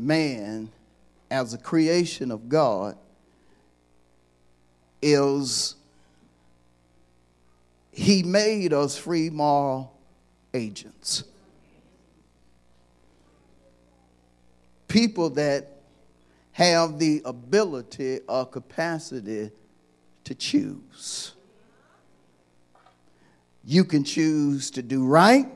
[0.00, 0.70] man
[1.30, 2.96] as a creation of God
[5.02, 5.76] is
[7.92, 9.92] he made us free moral
[10.54, 11.24] agents.
[14.88, 15.76] People that
[16.52, 19.50] have the ability or capacity
[20.24, 21.32] to choose.
[23.64, 25.48] You can choose to do right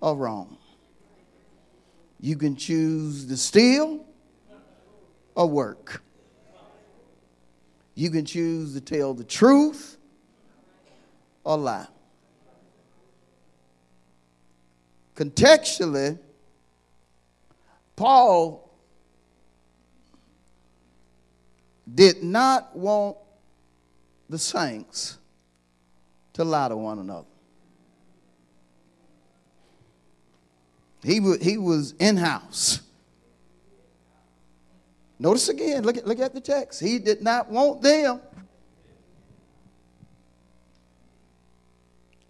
[0.00, 0.58] or wrong.
[2.24, 4.02] You can choose to steal
[5.34, 6.02] or work.
[7.94, 9.98] You can choose to tell the truth
[11.44, 11.86] or lie.
[15.14, 16.18] Contextually,
[17.94, 18.74] Paul
[21.94, 23.18] did not want
[24.30, 25.18] the saints
[26.32, 27.33] to lie to one another.
[31.04, 32.80] He, was, he was in house.
[35.18, 36.80] Notice again, look at, look at the text.
[36.80, 38.20] He did not want them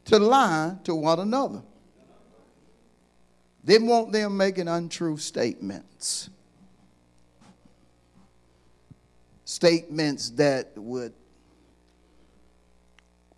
[0.06, 1.62] to lie to one another.
[3.64, 6.28] Didn't want them making untrue statements.
[9.45, 11.14] Statements that would,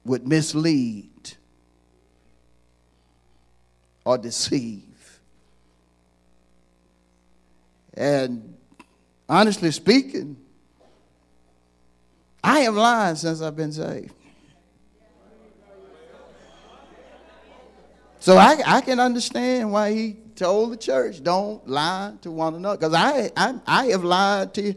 [0.04, 1.34] would mislead
[4.04, 4.95] or deceive.
[7.96, 8.56] And
[9.28, 10.36] honestly speaking,
[12.44, 14.12] I have lied since I've been saved.
[18.20, 22.76] So I, I can understand why he told the church, don't lie to one another.
[22.76, 24.74] Because I, I, I have lied to,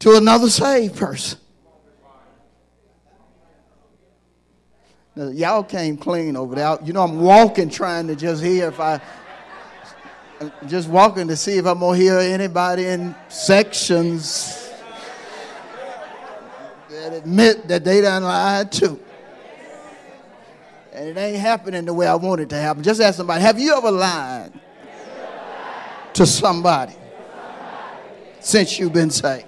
[0.00, 1.38] to another saved person.
[5.16, 6.76] Now, y'all came clean over there.
[6.84, 9.00] You know, I'm walking trying to just hear if I
[10.66, 14.70] just walking to see if I'm going to hear anybody in sections
[16.90, 19.00] that admit that they done lied too.
[20.92, 22.82] And it ain't happening the way I want it to happen.
[22.82, 24.52] Just ask somebody, have you ever lied
[26.14, 26.94] to somebody
[28.40, 29.46] since you've been saved?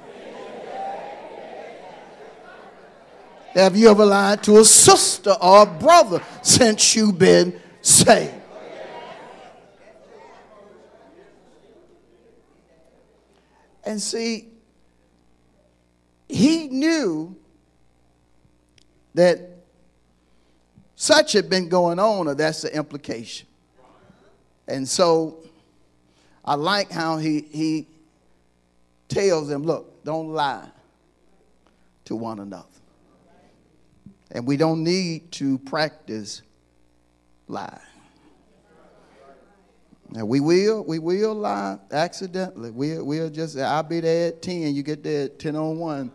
[3.54, 8.34] Have you ever lied to a sister or a brother since you've been saved?
[13.86, 14.48] And see,
[16.28, 17.36] he knew
[19.14, 19.40] that
[20.96, 23.46] such had been going on, or that's the implication.
[24.66, 25.38] And so
[26.44, 27.86] I like how he, he
[29.08, 30.68] tells them, look, don't lie
[32.06, 32.66] to one another.
[34.32, 36.42] And we don't need to practice
[37.46, 37.70] lying.
[40.10, 42.70] Now we will, we will lie accidentally.
[42.70, 46.12] We'll, we'll just, I'll be there at 10, you get there at 10 on 1.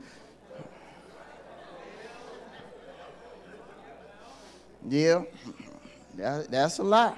[4.90, 5.24] Yeah,
[6.16, 7.18] that, that's a lie.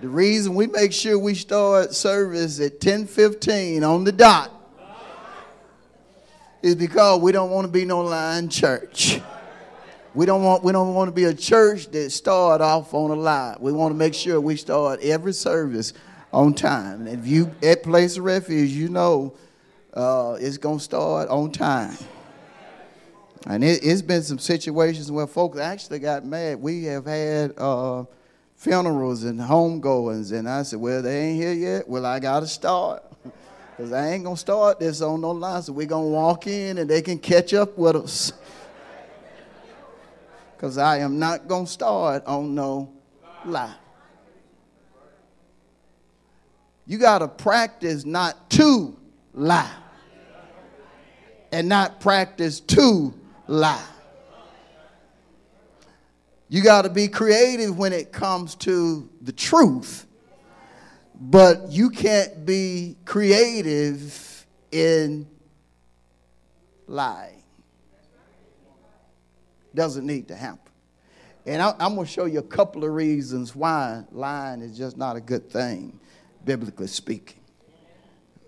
[0.00, 4.50] The reason we make sure we start service at 10:15 on the dot
[6.60, 9.20] is because we don't want to be no lying church.
[10.14, 13.14] We don't want we don't want to be a church that start off on a
[13.14, 13.56] lie.
[13.58, 15.94] We want to make sure we start every service
[16.32, 17.06] on time.
[17.06, 19.34] And if you at Place of Refuge, you know
[19.94, 21.96] uh, it's gonna start on time.
[23.46, 26.60] And it, has been some situations where folks actually got mad.
[26.60, 28.04] We have had uh,
[28.54, 31.88] funerals and homegoings, and I said, "Well, they ain't here yet.
[31.88, 33.02] Well, I gotta start."
[33.74, 35.62] Because I ain't going to start this on no line.
[35.62, 38.30] So we're going to walk in and they can catch up with us
[40.62, 42.92] because I am not going to start on no
[43.44, 43.74] lie.
[46.86, 48.96] You got to practice not to
[49.34, 49.74] lie
[51.50, 53.12] and not practice to
[53.48, 53.84] lie.
[56.48, 60.06] You got to be creative when it comes to the truth,
[61.20, 65.26] but you can't be creative in
[66.86, 67.41] lying
[69.74, 70.72] doesn't need to happen.
[71.44, 74.96] And I, am going to show you a couple of reasons why lying is just
[74.96, 75.98] not a good thing,
[76.44, 77.40] biblically speaking.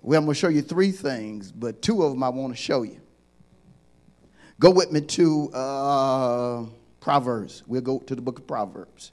[0.00, 2.60] Well, I'm going to show you three things, but two of them I want to
[2.60, 3.00] show you.
[4.60, 6.64] Go with me to uh,
[7.00, 7.64] Proverbs.
[7.66, 9.10] We'll go to the book of Proverbs,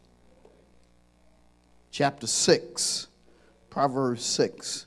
[1.91, 3.07] chapter 6.
[3.71, 4.85] Proverbs 6.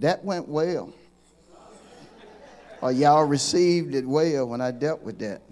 [0.00, 0.92] That went well.
[2.86, 5.42] Or y'all received it well when I dealt with that.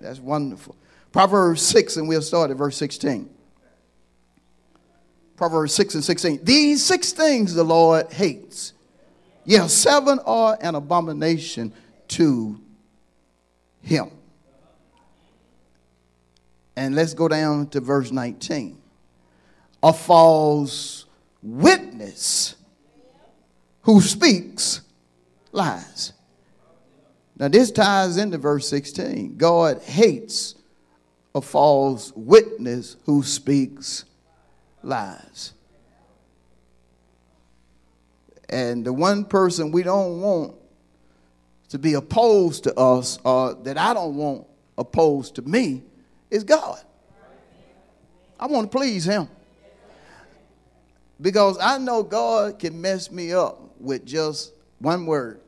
[0.00, 0.74] That's wonderful.
[1.12, 3.30] Proverbs 6, and we'll start at verse 16.
[5.36, 6.40] Proverbs 6 and 16.
[6.42, 8.72] These six things the Lord hates.
[9.44, 11.72] Yeah, seven are an abomination
[12.08, 12.60] to
[13.80, 14.10] him.
[16.74, 18.76] And let's go down to verse 19.
[19.84, 21.04] A false
[21.44, 22.56] witness
[23.82, 24.80] who speaks
[25.52, 26.12] lies.
[27.38, 29.36] Now, this ties into verse 16.
[29.36, 30.54] God hates
[31.34, 34.04] a false witness who speaks
[34.82, 35.54] lies.
[38.48, 40.54] And the one person we don't want
[41.70, 44.46] to be opposed to us, or that I don't want
[44.76, 45.82] opposed to me,
[46.30, 46.78] is God.
[48.38, 49.28] I want to please Him.
[51.18, 55.40] Because I know God can mess me up with just one word.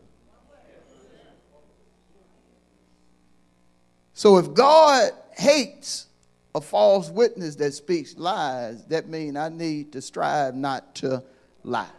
[4.25, 6.07] So if God hates
[6.55, 11.23] a false witness that speaks lies, that means I need to strive not to
[11.63, 11.91] lie.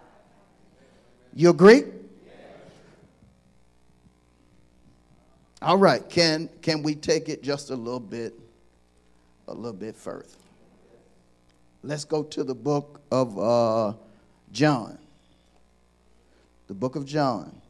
[1.35, 1.83] You agree?
[5.61, 8.33] All right, can can we take it just a little bit
[9.47, 10.25] a little bit further?
[11.83, 13.93] Let's go to the book of uh,
[14.51, 14.97] John.
[16.65, 17.61] The book of John,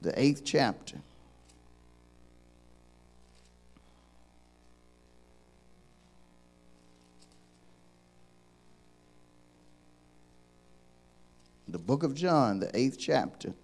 [0.00, 0.96] the eighth chapter.
[11.72, 13.54] The book of John, the eighth chapter.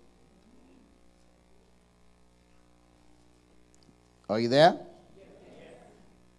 [4.30, 4.78] Are you there?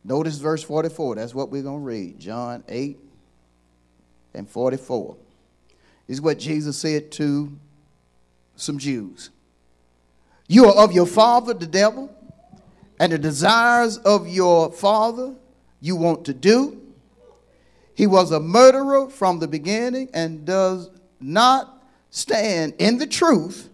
[0.04, 1.16] Notice verse 44.
[1.16, 2.20] That's what we're going to read.
[2.20, 2.98] John 8
[4.34, 5.16] and 44.
[6.08, 7.56] This is what Jesus said to
[8.56, 9.30] some Jews.
[10.48, 12.16] You are of your father, the devil,
[13.00, 15.36] and the desires of your father
[15.80, 16.82] you want to do.
[17.94, 20.90] He was a murderer from the beginning and does
[21.20, 23.70] not stand in the truth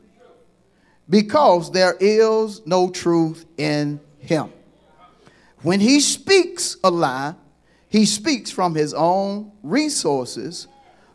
[1.10, 4.52] because there is no truth in him.
[5.62, 7.36] When he speaks a lie,
[7.90, 10.68] he speaks from his own resources,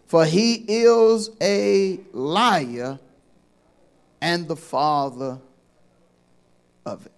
[0.06, 2.99] for he is a liar
[4.21, 5.38] and the father
[6.85, 7.12] of it.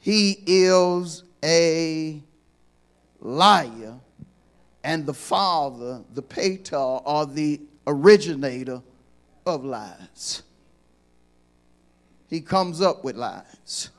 [0.00, 2.22] He is a
[3.20, 3.87] liar
[4.88, 8.80] and the father, the pater, or the originator
[9.44, 10.42] of lies.
[12.26, 13.90] He comes up with lies.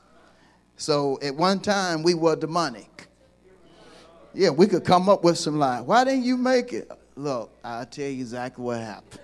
[0.76, 3.06] So at one time we were demonic.
[4.34, 5.82] Yeah, we could come up with some lies.
[5.84, 6.90] Why didn't you make it?
[7.14, 9.20] Look, I'll tell you exactly what happened.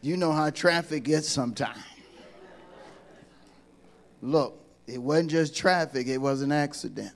[0.00, 1.82] You know how traffic gets sometimes.
[4.22, 7.14] Look, it wasn't just traffic, it was an accident.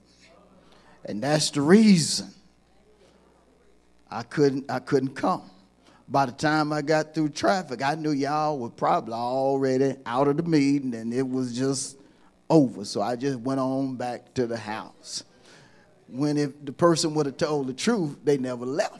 [1.05, 2.29] And that's the reason
[4.09, 5.43] I couldn't I couldn't come.
[6.07, 10.37] By the time I got through traffic, I knew y'all were probably already out of
[10.37, 11.97] the meeting and it was just
[12.49, 12.85] over.
[12.85, 15.23] So I just went on back to the house.
[16.07, 18.99] When if the person would have told the truth, they never left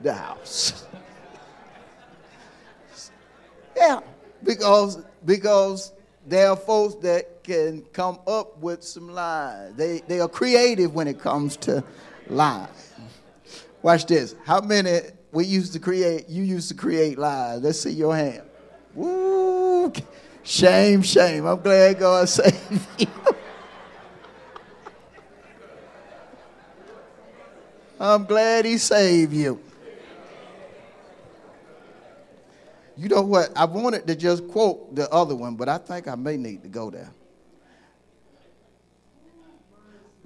[0.00, 0.84] the house.
[3.76, 4.00] yeah,
[4.42, 5.92] because because
[6.30, 9.74] there are folks that can come up with some lies.
[9.74, 11.82] They, they are creative when it comes to
[12.28, 12.94] lies.
[13.82, 14.36] Watch this.
[14.44, 15.00] How many
[15.32, 17.60] we used to create, you used to create lies?
[17.60, 18.42] Let's see your hand.
[18.94, 19.92] Woo!
[20.44, 21.46] Shame, shame.
[21.46, 23.06] I'm glad God saved you.
[27.98, 29.60] I'm glad he saved you.
[33.00, 33.50] You know what?
[33.56, 36.68] I wanted to just quote the other one, but I think I may need to
[36.68, 37.10] go there.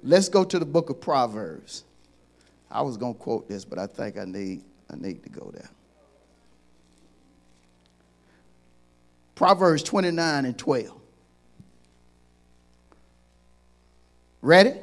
[0.03, 1.85] Let's go to the book of Proverbs.
[2.69, 5.51] I was going to quote this, but I think I need, I need to go
[5.53, 5.69] there.
[9.35, 10.91] Proverbs 29 and 12.
[14.41, 14.73] Ready?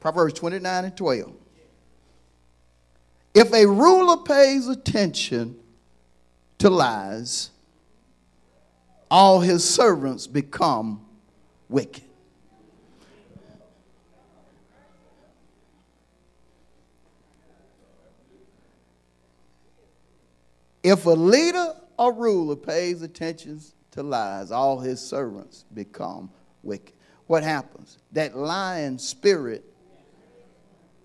[0.00, 1.32] Proverbs 29 and 12.
[3.34, 5.60] If a ruler pays attention
[6.58, 7.50] to lies,
[9.10, 11.04] all his servants become
[11.68, 12.02] wicked.
[20.82, 23.60] If a leader or ruler pays attention
[23.90, 26.30] to lies, all his servants become
[26.62, 26.94] wicked.
[27.26, 27.98] What happens?
[28.12, 29.64] That lying spirit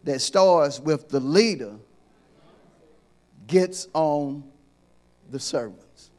[0.04, 1.76] that starts with the leader
[3.48, 4.44] gets on
[5.32, 6.12] the servants.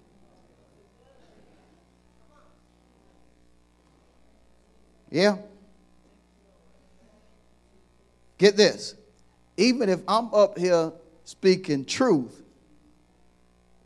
[5.10, 5.36] Yeah?
[8.38, 8.94] Get this.
[9.56, 10.90] Even if I'm up here
[11.24, 12.42] speaking truth,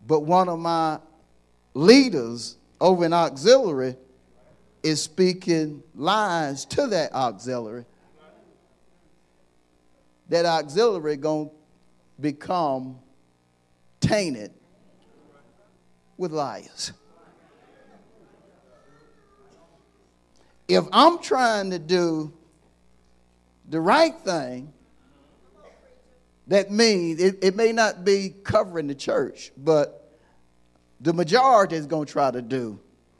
[0.07, 1.01] but one of my
[1.75, 3.97] leaders over in auxiliary
[4.83, 7.85] is speaking lies to that auxiliary.
[10.29, 11.55] That auxiliary going to
[12.21, 12.99] become
[14.01, 14.53] tainted
[16.17, 16.93] with liars.
[20.69, 22.33] If I'm trying to do
[23.69, 24.73] the right thing,
[26.49, 30.19] that means it, it may not be covering the church, but
[31.01, 32.79] the majority is going to try to do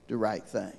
[0.09, 0.73] the right thing.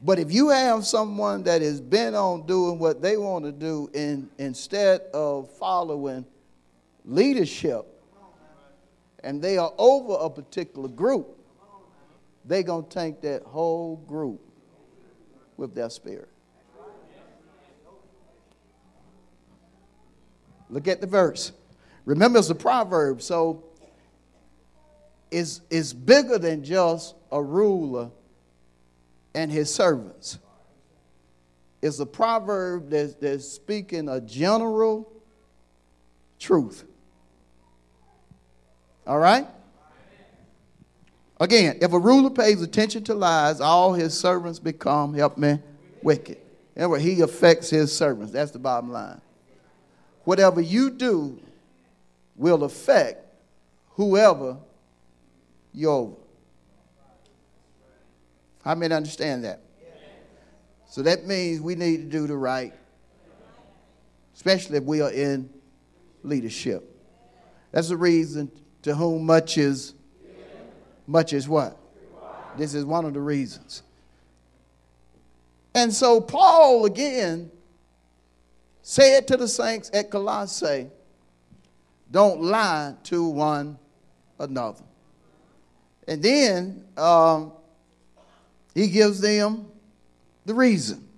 [0.00, 3.90] But if you have someone that is bent on doing what they want to do
[3.94, 6.26] in, instead of following
[7.06, 7.93] leadership,
[9.24, 11.38] and they are over a particular group,
[12.44, 14.40] they're going to take that whole group
[15.56, 16.28] with their spirit.
[20.68, 21.52] Look at the verse.
[22.04, 23.64] Remember, it's a proverb, so
[25.30, 28.10] it's, it's bigger than just a ruler
[29.34, 30.38] and his servants.
[31.80, 35.10] It's a proverb that's, that's speaking a general
[36.38, 36.84] truth.
[39.06, 39.46] All right?
[41.40, 45.58] Again, if a ruler pays attention to lies, all his servants become, help me,
[46.02, 46.38] wicked.
[46.76, 48.32] Anyway, he affects his servants.
[48.32, 49.20] That's the bottom line
[50.24, 51.40] whatever you do
[52.34, 53.24] will affect
[53.90, 54.56] whoever
[55.72, 56.16] you're over.
[58.64, 59.60] How many understand that?
[60.88, 62.72] So that means we need to do the right,
[64.34, 65.50] especially if we are in
[66.22, 66.90] leadership.
[67.72, 68.50] That's the reason
[68.84, 69.94] to whom much is
[71.06, 71.76] much is what?
[72.56, 73.82] This is one of the reasons.
[75.74, 77.50] And so Paul again
[78.82, 80.88] said to the saints at Colossae.
[82.10, 83.78] Don't lie to one
[84.38, 84.84] another.
[86.06, 87.52] And then um,
[88.74, 89.66] he gives them
[90.44, 91.08] the reason.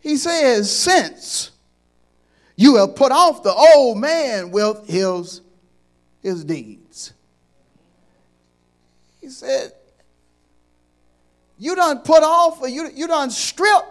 [0.00, 1.50] He says, Since
[2.56, 5.42] you have put off the old man with his,
[6.22, 7.12] his deeds.
[9.20, 9.72] He said,
[11.58, 13.84] You done put off, or you, you done stripped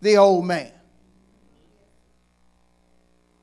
[0.00, 0.70] the old man.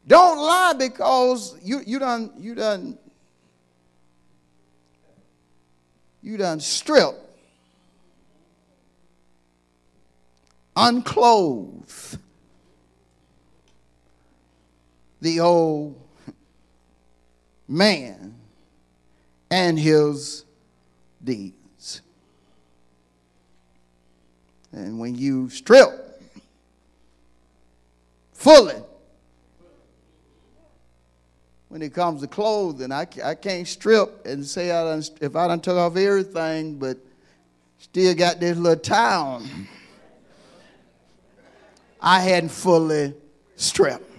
[0.08, 2.98] Don't lie because you, you done you done
[6.22, 7.20] you done stripped,
[10.76, 12.20] unclothed
[15.26, 16.00] the old
[17.68, 18.36] man
[19.50, 20.46] and his
[21.24, 22.02] deeds.
[24.72, 26.22] And when you strip
[28.34, 28.76] fully.
[31.70, 35.48] When it comes to clothing, I, I can't strip and say I done, if I
[35.48, 36.98] done took off everything, but
[37.80, 39.42] still got this little tie
[42.00, 43.16] I hadn't fully
[43.56, 44.15] stripped.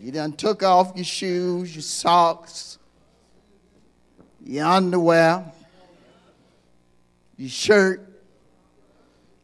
[0.00, 2.78] You done took off your shoes, your socks,
[4.42, 5.44] your underwear,
[7.36, 8.00] your shirt,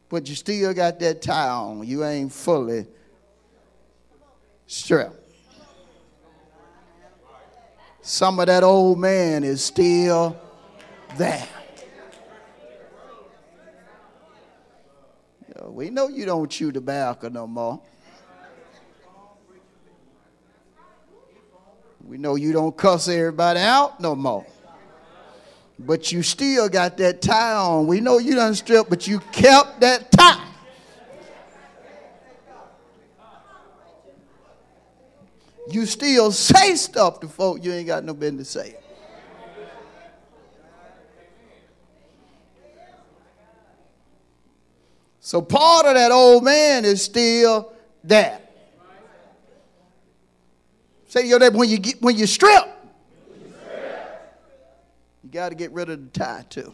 [0.09, 1.85] but you still got that tie on.
[1.85, 2.87] You ain't fully
[4.65, 5.13] stripped.
[8.01, 10.35] Some of that old man is still
[11.17, 11.47] there.
[15.65, 17.79] We know you don't chew tobacco no more.
[22.07, 24.45] We know you don't cuss everybody out no more
[25.79, 27.87] but you still got that tie on.
[27.87, 30.43] We know you done stripped, but you kept that tie.
[35.69, 38.75] You still say stuff to folk you ain't got no business say.
[45.19, 48.39] So part of that old man is still there.
[51.17, 52.63] Say to your neighbor, when you get when you strip,
[55.23, 56.71] you got to get rid of the tie too.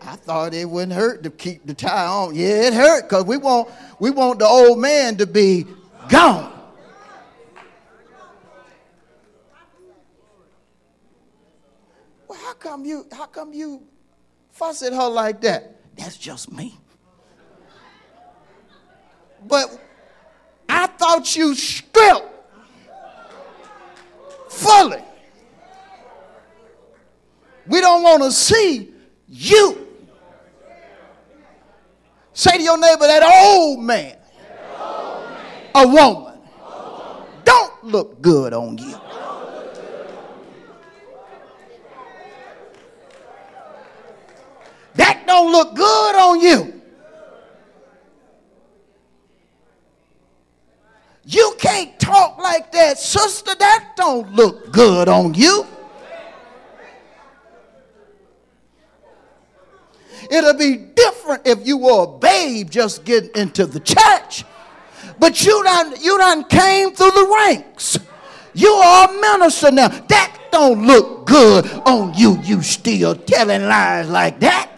[0.00, 2.36] I thought it wouldn't hurt to keep the tie on.
[2.36, 3.68] Yeah, it hurt because we want
[3.98, 5.66] we want the old man to be
[6.08, 6.52] gone.
[12.28, 13.82] Well, how come you how come you
[14.52, 15.80] fuss at her like that?
[15.96, 16.78] That's just me.
[19.46, 19.80] But
[20.68, 22.28] I thought you stripped
[24.48, 25.02] fully.
[27.66, 28.92] We don't want to see
[29.28, 29.86] you.
[32.32, 34.16] Say to your neighbor, that old man,
[35.74, 36.38] a woman,
[37.44, 38.94] don't look good on you.
[44.94, 46.75] That don't look good on you.
[51.28, 53.52] You can't talk like that, sister.
[53.58, 55.66] That don't look good on you.
[60.30, 64.44] It'll be different if you were a babe just getting into the church.
[65.18, 67.98] But you done, you done came through the ranks.
[68.54, 69.88] You are a minister now.
[69.88, 72.40] That don't look good on you.
[72.42, 74.70] You still telling lies like that.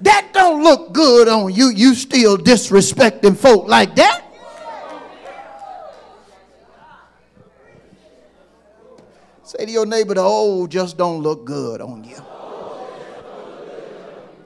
[0.00, 1.68] That don't look good on you.
[1.68, 4.22] You still disrespecting folk like that.
[9.44, 12.16] Say to your neighbor, the old just don't look good on you.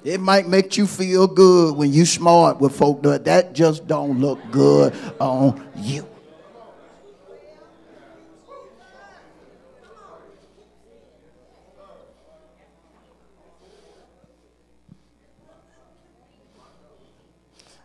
[0.05, 4.21] It might make you feel good when you smart with folk, but that just don't
[4.21, 6.07] look good on you.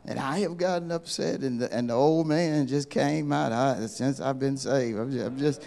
[0.05, 3.53] And I have gotten upset, and the, and the old man just came out.
[3.53, 5.63] I, since I've been saved, I'm just, I'm just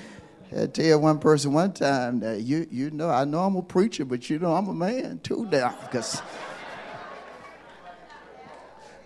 [0.56, 4.04] I tell one person one time that you you know I know I'm a preacher,
[4.04, 6.20] but you know I'm a man too now because.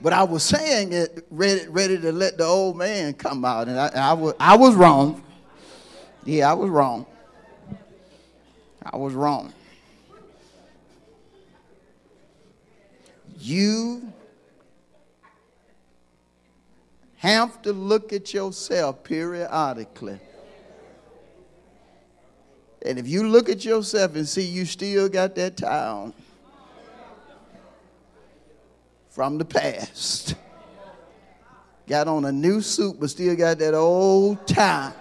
[0.02, 3.78] But I was saying it ready, ready to let the old man come out, and
[3.78, 5.22] I, I, was, I was wrong.
[6.24, 7.04] Yeah, I was wrong.
[8.82, 9.52] I was wrong.
[13.38, 14.10] You
[17.20, 20.18] have to look at yourself periodically
[22.82, 26.12] and if you look at yourself and see you still got that tie
[29.10, 30.34] from the past,
[31.86, 34.92] got on a new suit but still got that old tie,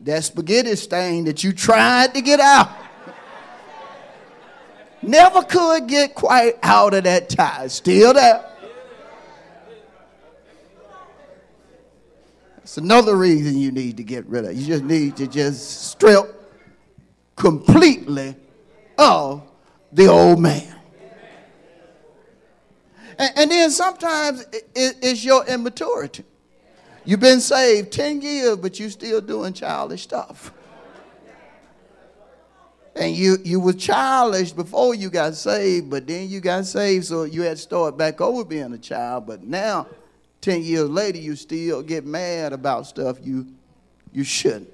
[0.00, 2.70] that spaghetti stain that you tried to get out,
[5.02, 8.51] never could get quite out of that tie, still there.
[12.72, 14.54] It's another reason you need to get rid of.
[14.54, 16.24] You just need to just strip
[17.36, 18.34] completely
[18.96, 19.42] of
[19.92, 20.74] the old man.
[23.18, 26.24] And, and then sometimes it, it's your immaturity.
[27.04, 30.50] You've been saved 10 years, but you're still doing childish stuff.
[32.96, 37.24] And you, you were childish before you got saved, but then you got saved, so
[37.24, 39.26] you had to start back over being a child.
[39.26, 39.88] But now
[40.42, 43.46] 10 years later, you still get mad about stuff you,
[44.12, 44.68] you shouldn't.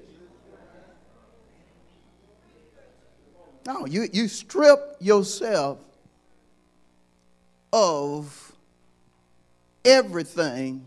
[3.65, 5.77] No, you, you strip yourself
[7.71, 8.51] of
[9.85, 10.83] everything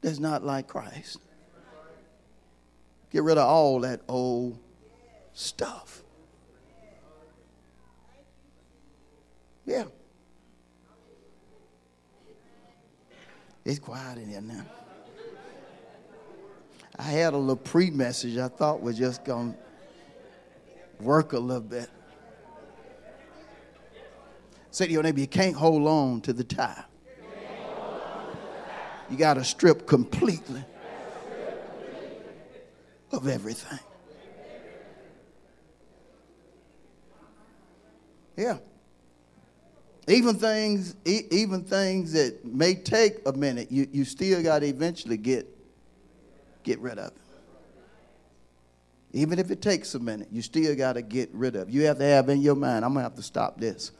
[0.00, 1.18] that's not like Christ.
[3.10, 4.58] Get rid of all that old
[5.34, 6.02] stuff.
[9.64, 9.84] Yeah.
[13.68, 14.64] It's quiet in here now.
[16.98, 21.60] I had a little pre message I thought was just going to work a little
[21.60, 21.90] bit.
[24.70, 26.82] Say to your neighbor, you can't hold on to the tie.
[29.10, 30.64] You got to strip completely
[33.12, 33.80] of everything.
[38.34, 38.60] Yeah.
[40.08, 45.18] Even things, even things that may take a minute, you, you still got to eventually
[45.18, 45.46] get,
[46.62, 47.18] get rid of it.
[49.12, 51.68] Even if it takes a minute, you still got to get rid of.
[51.68, 53.92] You have to have in your mind, I'm going to have to stop this.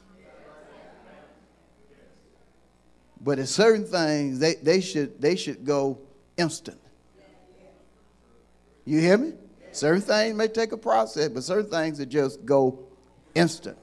[3.21, 5.99] But at certain things, they, they, should, they should go
[6.39, 6.81] instant.
[8.87, 9.33] You hear me?
[9.73, 12.79] Certain things may take a process, but certain things that just go
[13.35, 13.77] instant.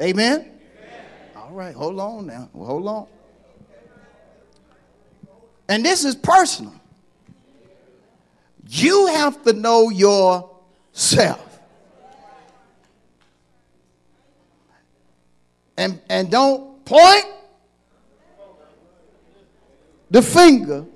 [0.00, 0.50] Amen?
[1.36, 2.50] All right, hold on now.
[2.54, 3.06] Hold on.
[5.68, 6.74] And this is personal.
[8.68, 11.60] You have to know yourself.
[15.76, 17.26] And, and don't point
[20.10, 20.86] the finger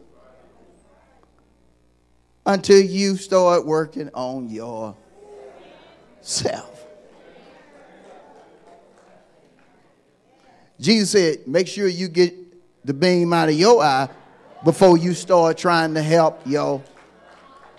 [2.47, 4.97] until you start working on yourself.
[10.81, 12.35] Jesus said, make sure you get
[12.87, 14.09] the beam out of your eye
[14.65, 16.83] before you start trying to help your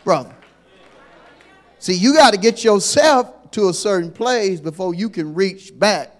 [0.04, 0.36] brother.
[1.80, 6.16] See, you got to get yourself to a certain place before you can reach back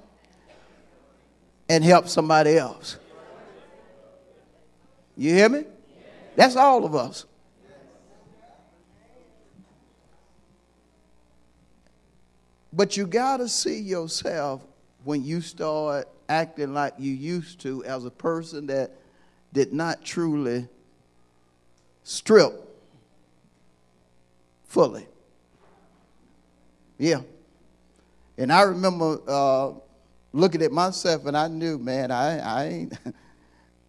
[1.70, 2.98] and help somebody else.
[5.16, 5.66] You hear me?
[6.36, 7.26] That's all of us.
[12.74, 14.66] But you got to see yourself
[15.04, 18.92] when you start acting like you used to as a person that
[19.52, 20.68] did not truly
[22.04, 22.54] strip
[24.64, 25.06] fully.
[26.98, 27.22] Yeah.
[28.38, 29.74] And I remember uh,
[30.32, 32.94] looking at myself and I knew, man, I, I ain't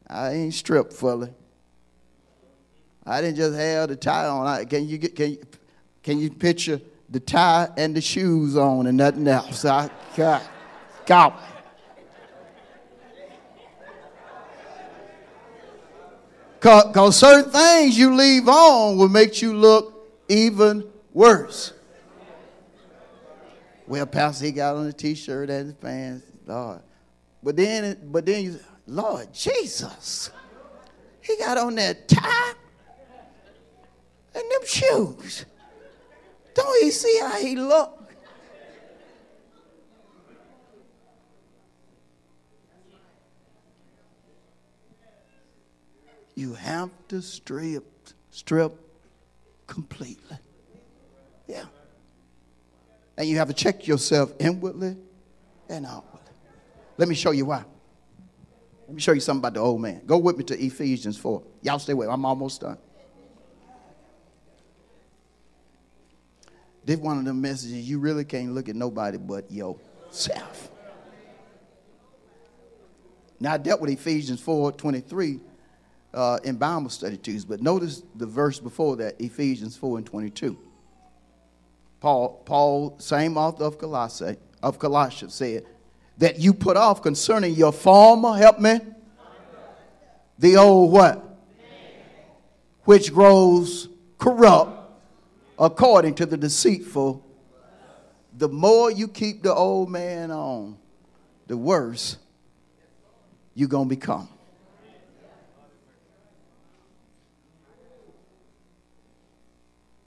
[0.09, 1.31] I ain't stripped fully.
[3.07, 4.47] I didn't just have the tie on.
[4.47, 5.43] I, can you get can you,
[6.03, 9.65] can you picture the tie and the shoes on and nothing else?
[9.65, 10.43] I got
[11.07, 11.52] got
[16.63, 21.73] Because certain things you leave on will make you look even worse.
[23.89, 26.81] Well, Pastor, he got on a t-shirt and his pants, Lord.
[27.43, 30.31] But then, but then you, Lord Jesus,
[31.21, 32.53] he got on that tie
[34.33, 35.45] and them shoes.
[36.55, 38.02] Don't you see how he look?
[46.43, 47.85] You have to strip,
[48.33, 48.73] strip
[49.69, 50.37] completely.
[51.47, 51.67] Yeah.
[53.17, 54.97] And you have to check yourself inwardly
[55.69, 56.33] and outwardly.
[56.99, 57.65] Let me show you why.
[58.89, 60.03] Let me show you something about the old man.
[60.05, 61.45] Go with me to Ephesians 4.
[61.61, 62.13] Y'all stay with me.
[62.13, 62.79] I'm almost done.
[66.85, 70.71] This one of the messages you really can't look at nobody but yourself.
[73.39, 75.52] Now I dealt with Ephesians 4 23
[76.15, 80.59] uh, in Bible study Tuesday, but notice the verse before that, Ephesians 4 and 22.
[82.01, 85.65] Paul, Paul, same author of Colossae, of Colossians, said
[86.19, 88.81] that you put off concerning your former, help me,
[90.39, 91.25] the old what?
[92.85, 94.83] Which grows corrupt
[95.59, 97.25] according to the deceitful.
[98.37, 100.77] The more you keep the old man on,
[101.47, 102.17] the worse
[103.55, 104.29] you're going to become.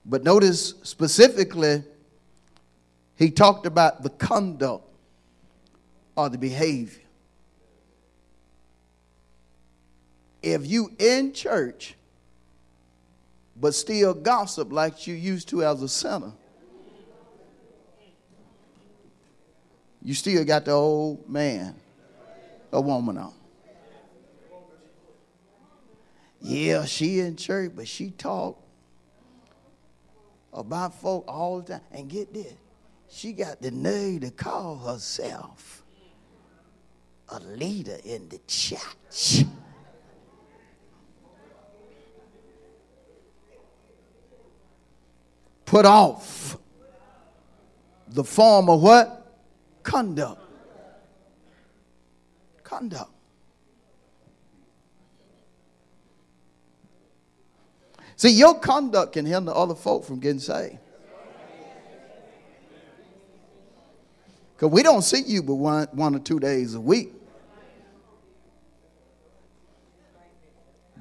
[0.06, 1.84] But notice specifically,
[3.16, 4.84] he talked about the conduct
[6.16, 7.02] or the behavior.
[10.44, 11.96] If you in church
[13.56, 16.34] but still gossip like you used to as a sinner,
[20.04, 21.74] you still got the old man
[22.72, 23.34] a woman on.
[26.42, 28.62] Yeah, she in church, but she talk
[30.56, 31.82] about folk all the time.
[31.92, 32.54] And get this,
[33.10, 35.84] she got the nerve to call herself
[37.30, 39.46] a leader in the church.
[45.66, 46.58] Put off
[48.08, 49.40] the form of what?
[49.84, 50.42] Conduct.
[52.64, 53.15] Conduct.
[58.18, 60.78] See, your conduct can hinder other folk from getting saved.
[64.56, 67.12] Because we don't see you but one, one or two days a week.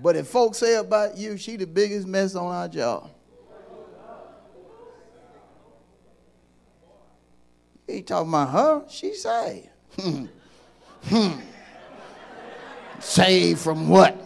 [0.03, 3.11] But if folks say about you, she the biggest mess on our job.
[7.87, 9.69] He talking about her, she saved.
[9.95, 10.25] Hmm.
[11.05, 11.41] Hmm.
[12.99, 14.24] saved from what?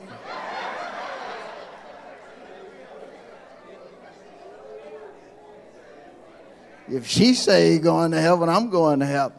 [6.90, 9.36] If she say going to heaven, I'm going to heaven.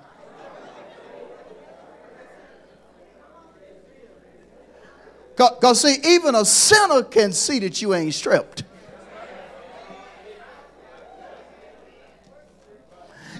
[5.36, 8.64] Because, see, even a sinner can see that you ain't stripped.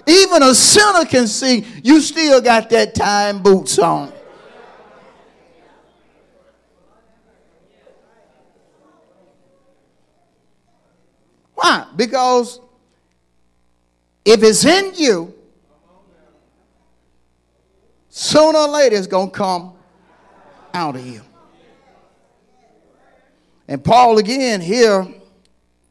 [0.06, 4.12] Even a sinner can see you still got that time boots on.
[11.54, 11.86] Why?
[11.94, 12.60] Because
[14.24, 15.34] if it's in you,
[18.08, 19.72] sooner or later it's going to come
[20.74, 21.22] out of you.
[23.66, 25.06] And Paul, again, here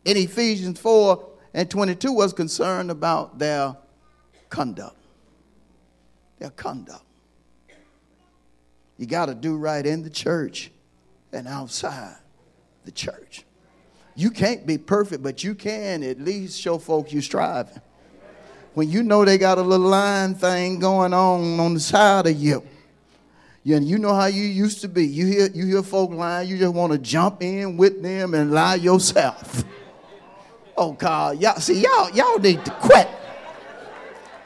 [0.03, 3.75] in Ephesians 4 and 22, was concerned about their
[4.49, 4.97] conduct.
[6.39, 7.03] Their conduct.
[8.97, 10.71] You got to do right in the church
[11.31, 12.17] and outside
[12.83, 13.45] the church.
[14.15, 17.81] You can't be perfect, but you can at least show folks you striving.
[18.73, 22.35] When you know they got a little line thing going on on the side of
[22.35, 22.63] you,
[23.63, 25.05] you, you know how you used to be.
[25.05, 28.51] You hear, you hear folk lying, you just want to jump in with them and
[28.51, 29.63] lie yourself.
[30.77, 33.09] Oh God, y'all see y'all y'all need to quit.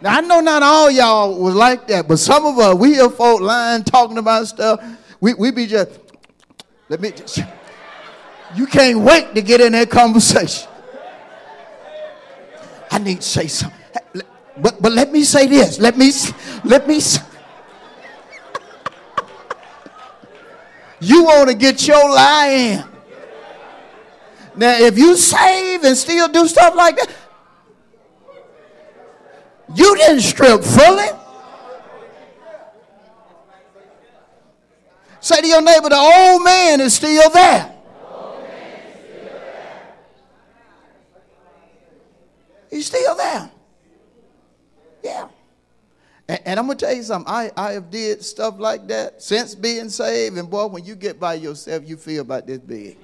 [0.02, 3.10] Now I know not all y'all was like that, but some of us we hear
[3.10, 4.84] folk lying, talking about stuff.
[5.22, 5.92] We we be just
[6.90, 7.40] let me just
[8.56, 10.70] you can't wait to get in that conversation.
[12.90, 13.83] I need to say something.
[14.58, 15.80] But, but let me say this.
[15.80, 16.12] Let me,
[16.64, 17.00] let me.
[21.00, 22.84] You want to get your lie in.
[24.56, 27.10] Now, if you save and still do stuff like that,
[29.76, 31.08] you didn't strip fully.
[35.20, 37.74] Say to your neighbor, the old man is still there.
[42.70, 43.53] He's still there.
[45.04, 45.28] Yeah.
[46.28, 47.32] And, and, I'm gonna tell you something.
[47.32, 50.38] I, I have did stuff like that since being saved.
[50.38, 52.98] And boy, when you get by yourself, you feel about this big.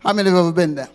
[0.00, 0.88] How many have ever been there?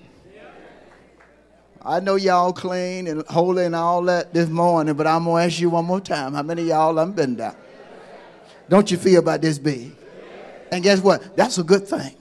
[1.82, 5.62] I know y'all clean and holy and all that this morning, but I'm gonna ask
[5.62, 6.34] you one more time.
[6.34, 7.56] How many of y'all have been there?
[8.68, 9.96] Don't you feel about this big?
[10.74, 11.38] And guess what?
[11.38, 12.17] That's a good thing.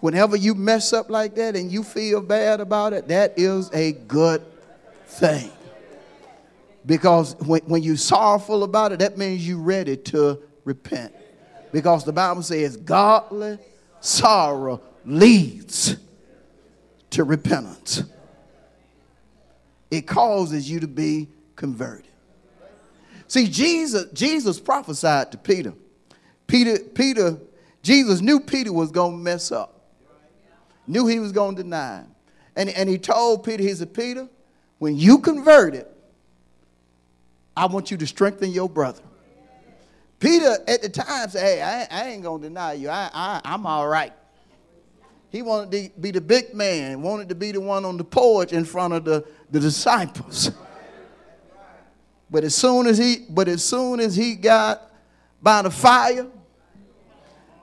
[0.00, 3.92] Whenever you mess up like that and you feel bad about it, that is a
[3.92, 4.42] good
[5.06, 5.50] thing.
[6.86, 11.14] Because when, when you're sorrowful about it, that means you're ready to repent.
[11.70, 13.58] Because the Bible says godly
[14.00, 15.96] sorrow leads
[17.10, 18.02] to repentance.
[19.90, 22.06] It causes you to be converted.
[23.28, 25.74] See, Jesus, Jesus prophesied to Peter.
[26.46, 27.38] Peter, Peter,
[27.82, 29.79] Jesus knew Peter was going to mess up
[30.90, 32.14] knew he was going to deny him.
[32.56, 34.28] And, and he told Peter, he said, Peter,
[34.78, 35.86] when you converted,
[37.56, 39.02] I want you to strengthen your brother.
[40.18, 42.88] Peter at the time said, hey, I, I ain't going to deny you.
[42.90, 44.12] I, I, I'm all right.
[45.30, 48.52] He wanted to be the big man, wanted to be the one on the porch
[48.52, 50.50] in front of the, the disciples.
[52.30, 54.90] But as soon as he, but as soon as he got
[55.42, 56.26] by the fire,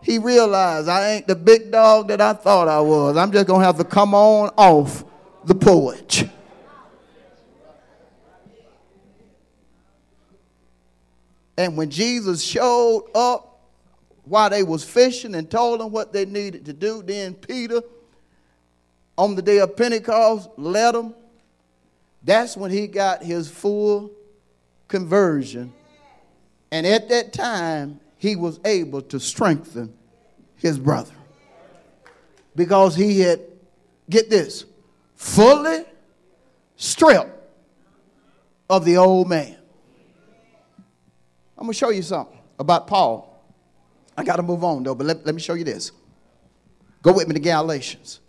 [0.08, 3.18] he realized I ain't the big dog that I thought I was.
[3.18, 5.04] I'm just going to have to come on off
[5.44, 6.24] the porch.
[11.58, 13.60] And when Jesus showed up
[14.24, 17.82] while they was fishing and told them what they needed to do, then Peter,
[19.18, 21.16] on the day of Pentecost, led them.
[22.24, 24.12] That's when he got his full
[24.88, 25.74] conversion.
[26.72, 29.97] And at that time, he was able to strengthen
[30.58, 31.14] his brother.
[32.56, 33.42] Because he had,
[34.10, 34.66] get this,
[35.16, 35.86] fully
[36.76, 37.32] stripped
[38.70, 39.56] of the old man.
[41.58, 43.24] I'm going to show you something about Paul.
[44.16, 45.92] I got to move on though, but let, let me show you this.
[47.02, 48.20] Go with me to Galatians.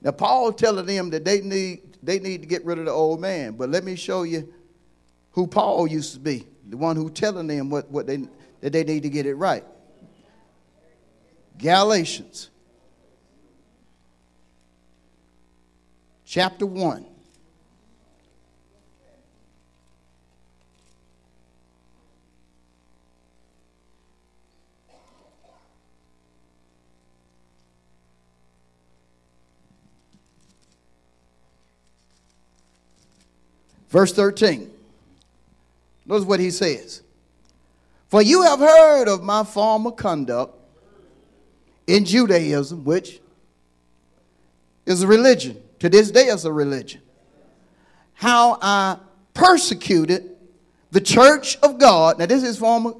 [0.00, 3.20] Now, Paul telling them that they need, they need to get rid of the old
[3.20, 4.52] man, but let me show you
[5.32, 8.28] who Paul used to be, the one who telling them what, what they,
[8.60, 9.64] that they need to get it right.
[11.58, 12.50] Galatians
[16.26, 17.06] chapter 1.
[33.94, 34.72] Verse 13.
[36.04, 37.00] Notice what he says.
[38.08, 40.63] For you have heard of my former conduct
[41.86, 43.20] in Judaism, which
[44.86, 45.60] is a religion.
[45.80, 47.00] To this day, it's a religion.
[48.14, 48.98] How I
[49.34, 50.36] persecuted
[50.90, 52.18] the church of God.
[52.18, 52.92] Now, this is former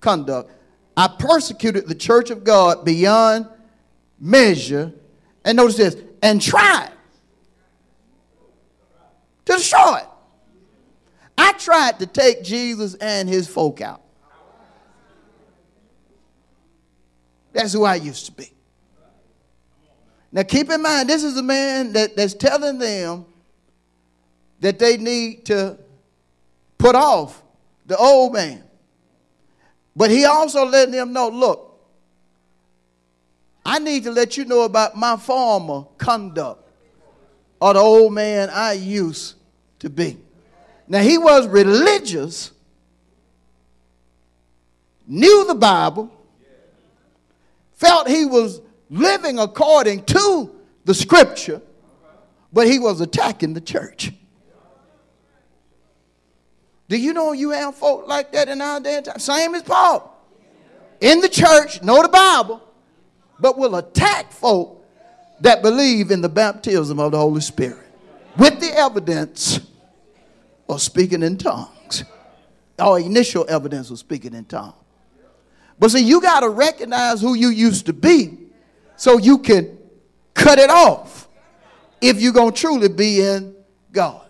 [0.00, 0.50] conduct.
[0.96, 3.46] I persecuted the church of God beyond
[4.18, 4.92] measure.
[5.44, 6.90] And notice this, and tried
[9.44, 10.08] to destroy it.
[11.36, 14.03] I tried to take Jesus and his folk out.
[17.54, 18.52] That's who I used to be.
[20.32, 23.24] Now keep in mind, this is a man that, that's telling them
[24.60, 25.78] that they need to
[26.76, 27.40] put off
[27.86, 28.64] the old man.
[29.94, 31.78] But he also letting them know, look,
[33.64, 36.68] I need to let you know about my former conduct
[37.60, 39.36] or the old man I used
[39.78, 40.18] to be.
[40.88, 42.50] Now he was religious,
[45.06, 46.10] knew the Bible,
[47.84, 51.60] felt he was living according to the scripture,
[52.52, 54.12] but he was attacking the church.
[56.88, 59.18] Do you know you have folk like that in our day and time?
[59.18, 60.10] Same as Paul.
[61.00, 62.62] In the church, know the Bible,
[63.40, 64.86] but will attack folk
[65.40, 67.86] that believe in the baptism of the Holy Spirit
[68.38, 69.60] with the evidence
[70.68, 72.04] of speaking in tongues.
[72.78, 74.74] Or initial evidence of speaking in tongues.
[75.78, 78.38] But see, you got to recognize who you used to be
[78.96, 79.78] so you can
[80.32, 81.28] cut it off
[82.00, 83.54] if you're going to truly be in
[83.92, 84.26] God.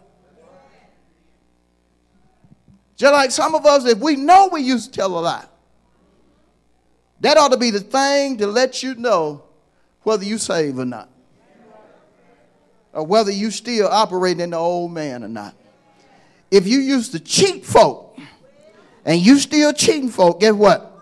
[2.97, 5.45] Just like some of us, if we know we used to tell a lie,
[7.21, 9.43] that ought to be the thing to let you know
[10.03, 11.09] whether you save or not.
[12.93, 15.55] Or whether you still operating in the old man or not.
[16.51, 18.17] If you used to cheat folk
[19.05, 20.94] and you still cheating folk, guess what?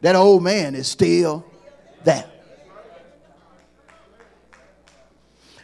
[0.00, 1.44] That old man is still
[2.04, 2.30] there.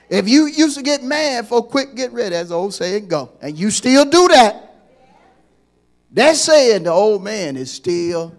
[0.08, 3.32] If you used to get mad for quick get ready, as the old saying go,
[3.40, 4.74] and you still do that,
[6.10, 8.34] that's saying the old man is still.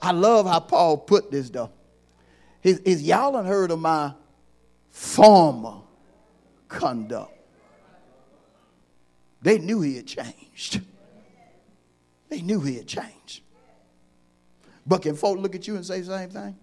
[0.00, 1.70] I love how Paul put this though.
[2.62, 4.12] Is, is y'all done heard of my
[4.90, 5.78] former
[6.68, 7.32] conduct?
[9.42, 10.80] They knew he had changed.
[12.34, 13.42] They knew he had changed.
[14.84, 16.56] But can folk look at you and say the same thing?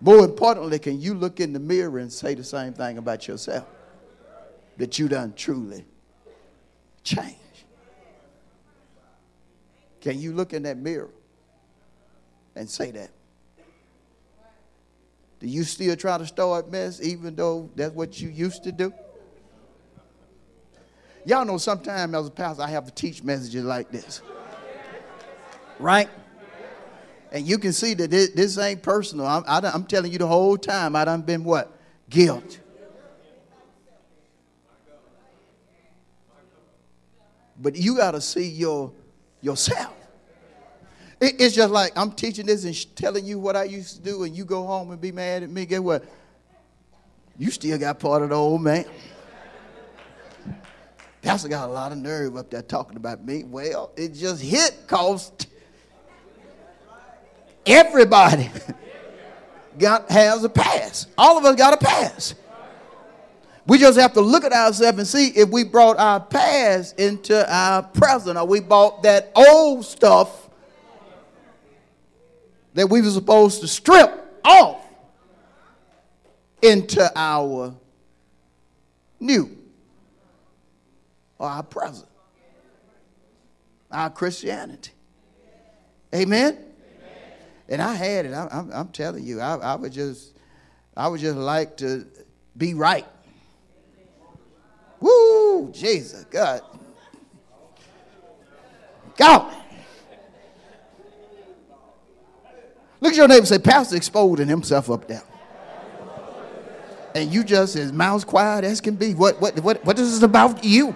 [0.00, 3.66] More importantly, can you look in the mirror and say the same thing about yourself?
[4.76, 5.84] That you done truly
[7.02, 7.34] changed.
[10.00, 11.10] Can you look in that mirror
[12.54, 13.10] and say that?
[15.40, 18.94] Do you still try to start mess even though that's what you used to do?
[21.24, 24.22] Y'all know sometimes as a pastor I have to teach messages like this.
[25.78, 26.08] Right?
[27.30, 29.26] And you can see that this, this ain't personal.
[29.26, 31.72] I'm, I, am telling you the whole time I done been what?
[32.10, 32.60] Guilt.
[37.58, 38.92] But you got to see your
[39.40, 39.94] yourself.
[41.20, 44.24] It, it's just like I'm teaching this and telling you what I used to do,
[44.24, 45.64] and you go home and be mad at me.
[45.64, 46.04] Get what?
[47.38, 48.84] You still got part of the old man.
[51.22, 53.44] Pastor got a lot of nerve up there talking about me.
[53.44, 55.46] Well, it just hit cost
[57.64, 58.50] Everybody
[59.78, 61.06] got has a pass.
[61.16, 62.34] All of us got a pass.
[63.66, 67.48] We just have to look at ourselves and see if we brought our past into
[67.52, 70.48] our present or we brought that old stuff
[72.74, 74.10] that we were supposed to strip
[74.44, 74.84] off
[76.60, 77.72] into our
[79.20, 79.61] new
[81.42, 82.08] or our present,
[83.90, 84.92] our Christianity.
[86.14, 86.56] Amen?
[87.68, 88.32] And I had it.
[88.32, 90.38] I'm, I'm telling you, I, I would just,
[90.96, 92.06] I would just like to
[92.56, 93.06] be right.
[95.00, 96.60] Woo, Jesus, God.
[99.16, 99.52] God.
[103.00, 105.24] Look at your neighbor and say, Pastor exposing himself up there.
[107.16, 109.14] And you just as mouth quiet as can be.
[109.14, 110.94] What, what, what, what is this about you?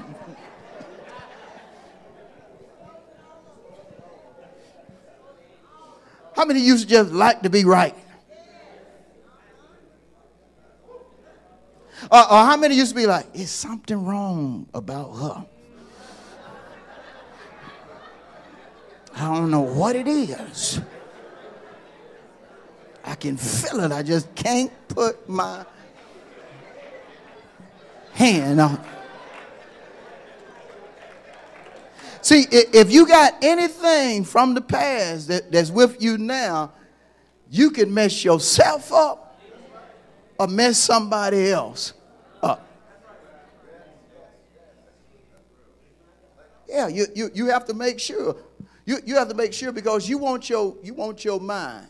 [6.37, 7.95] How many of you just like to be right?
[12.13, 15.47] Or, or how many used to be like, is something wrong about her?
[19.17, 20.79] I don't know what it is.
[23.03, 23.91] I can feel it.
[23.91, 25.65] I just can't put my
[28.13, 28.85] hand on
[32.27, 36.73] See, if you got anything from the past that, that's with you now,
[37.49, 39.41] you can mess yourself up
[40.37, 41.93] or mess somebody else
[42.43, 42.67] up.
[46.69, 48.35] Yeah, you, you, you have to make sure.
[48.85, 51.87] You, you have to make sure because you want your you want your mind,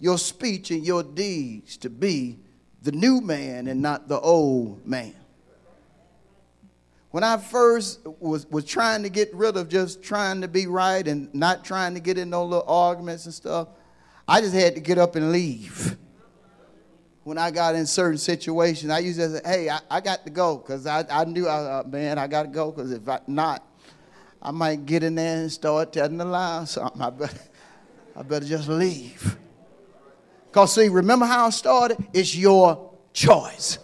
[0.00, 2.36] your speech and your deeds to be
[2.82, 5.14] the new man and not the old man.
[7.12, 11.06] When I first was, was trying to get rid of just trying to be right
[11.06, 13.68] and not trying to get in no little arguments and stuff,
[14.26, 15.98] I just had to get up and leave.
[17.24, 20.30] When I got in certain situations, I used to say, hey, I, I got to
[20.30, 23.20] go because I, I knew, I, uh, man, I got to go because if I
[23.26, 23.62] not,
[24.40, 27.02] I might get in there and start telling a lie or something.
[27.02, 27.38] I better,
[28.16, 29.36] I better just leave.
[30.46, 31.98] Because, see, remember how I started?
[32.14, 33.78] It's your choice.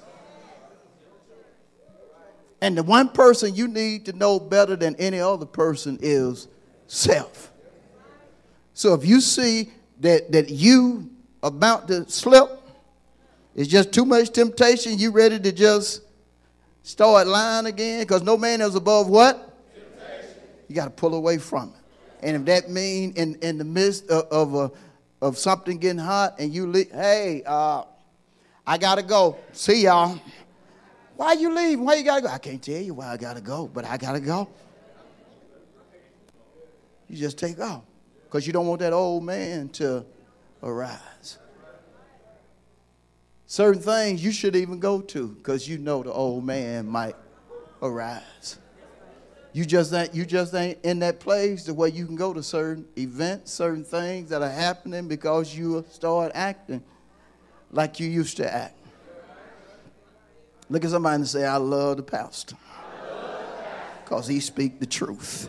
[2.61, 6.49] And the one person you need to know better than any other person is
[6.87, 7.53] self.
[8.75, 11.11] So if you see that, that you
[11.43, 12.51] about to slip,
[13.55, 16.03] it's just too much temptation, you ready to just
[16.83, 18.01] start lying again?
[18.01, 19.55] Because no man is above what?
[19.75, 20.37] Temptation.
[20.69, 21.75] You got to pull away from it.
[22.27, 24.71] And if that mean in, in the midst of, of, a,
[25.25, 27.85] of something getting hot and you leave, hey, uh,
[28.67, 29.39] I got to go.
[29.53, 30.21] See y'all.
[31.19, 31.85] Why you leaving?
[31.85, 32.29] Why you gotta go?
[32.29, 34.49] I can't tell you why I gotta go, but I gotta go.
[37.09, 37.83] You just take off.
[38.23, 40.07] Because you don't want that old man to
[40.63, 41.39] arise.
[43.47, 47.17] Certain things you should even go to because you know the old man might
[47.83, 48.59] arise.
[49.53, 52.45] You just ain't you just ain't in that place the way you can go to
[52.45, 56.81] certain events, certain things that are happening because you start acting
[57.73, 58.78] like you used to act.
[60.71, 62.57] Look at somebody and say, I love the pastor.
[64.05, 65.49] Because he speak the truth.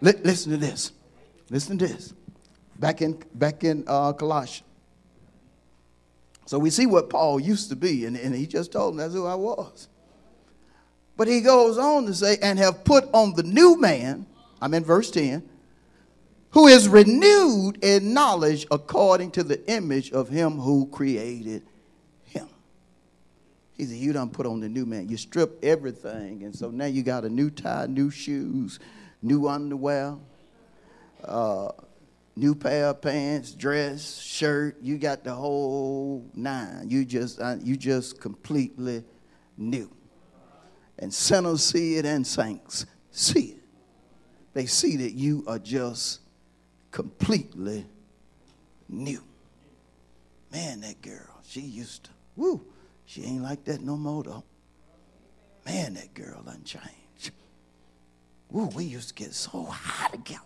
[0.00, 0.92] listen to this.
[1.50, 2.14] Listen to this.
[2.78, 4.66] Back in, back in uh, Colossians.
[6.46, 9.14] So we see what Paul used to be, and, and he just told them that's
[9.14, 9.88] who I was.
[11.16, 14.26] But he goes on to say, and have put on the new man,
[14.60, 15.48] I'm in verse 10,
[16.50, 21.62] who is renewed in knowledge according to the image of him who created
[22.24, 22.48] him.
[23.74, 25.08] He said, You done put on the new man.
[25.08, 26.42] You strip everything.
[26.42, 28.80] And so now you got a new tie, new shoes,
[29.22, 30.16] new underwear,
[31.24, 31.70] uh,
[32.34, 34.76] new pair of pants, dress, shirt.
[34.82, 36.90] You got the whole nine.
[36.90, 39.04] You just, uh, you just completely
[39.56, 39.90] new.
[40.98, 43.62] And sinners see it and saints see it.
[44.52, 46.20] They see that you are just
[46.90, 47.86] completely
[48.88, 49.22] new.
[50.52, 52.60] Man, that girl, she used to, woo,
[53.06, 54.44] she ain't like that no more though.
[55.64, 57.30] Man, that girl unchanged.
[58.50, 60.40] Woo, we used to get so high together.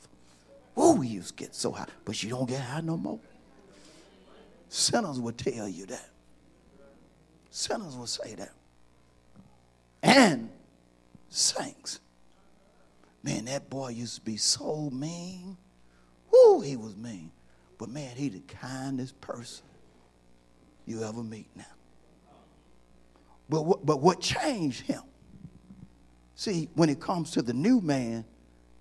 [0.75, 3.21] Woo, we used to get so high, but you don't get high no more.
[4.69, 6.11] Sinners will tell you that.
[7.51, 8.53] Sinners will say that.
[10.03, 10.51] And
[11.29, 12.01] saints.
[13.23, 15.57] Man, that boy used to be so mean.
[16.35, 17.31] Whoo, he was mean.
[17.79, 19.65] But man, he the kindest person
[20.87, 21.65] you ever meet now.
[23.49, 25.03] But what, but what changed him?
[26.35, 28.25] See, when it comes to the new man,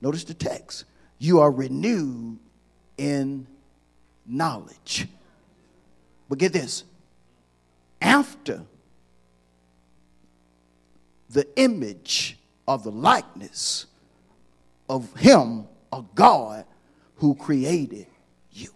[0.02, 0.86] notice the text.
[1.20, 2.40] You are renewed
[2.98, 3.46] in
[4.26, 5.08] knowledge.
[6.30, 6.84] But get this
[8.02, 8.64] after
[11.30, 12.38] the image
[12.68, 13.86] of the likeness
[14.90, 16.66] of him, of God,
[17.16, 18.08] who created
[18.52, 18.70] you.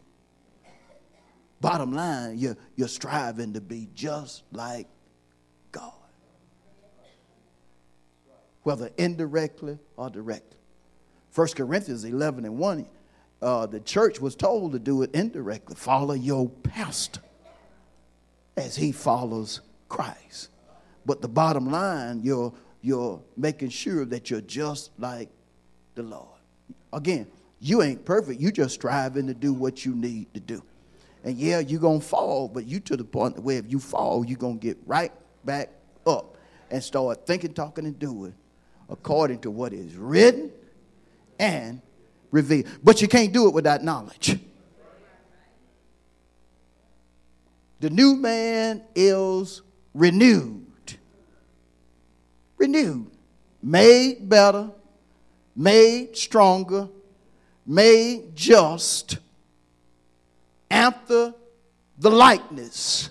[1.60, 4.88] Bottom line, you're, you're striving to be just like
[5.72, 5.94] God.
[8.64, 10.58] Whether indirectly or directly.
[11.34, 12.88] 1 Corinthians 11 and 1,
[13.42, 15.76] uh, the church was told to do it indirectly.
[15.76, 17.22] Follow your pastor
[18.56, 20.50] as he follows Christ.
[21.06, 25.30] But the bottom line, you're, you're making sure that you're just like
[25.96, 26.28] the Lord.
[26.92, 27.28] Again,
[27.60, 28.40] you ain't perfect.
[28.40, 30.64] You just striving to do what you need to do.
[31.24, 34.26] And yeah, you're going to fall, but you to the point where if you fall,
[34.26, 35.12] you're going to get right
[35.44, 35.72] back
[36.06, 36.38] up
[36.70, 38.34] and start thinking, talking, and doing
[38.90, 40.52] according to what is written
[41.40, 41.82] and
[42.32, 42.68] revealed.
[42.84, 44.40] But you can't do it without knowledge.
[47.80, 49.62] The new man is
[49.94, 50.98] renewed.
[52.58, 53.12] Renewed.
[53.62, 54.72] Made better,
[55.56, 56.90] made stronger,
[57.68, 59.18] made just
[60.72, 61.34] after
[62.00, 63.10] the likeness